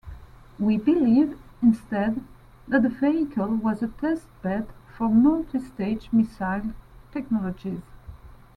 We 0.57 0.79
believe 0.79 1.37
instead 1.61 2.23
that 2.67 2.81
the 2.81 2.89
vehicle 2.89 3.49
was 3.57 3.83
a 3.83 3.87
test 3.87 4.25
bed 4.41 4.67
for 4.97 5.07
multi-stage 5.09 6.09
missile 6.11 6.71
technologies. 7.11 7.83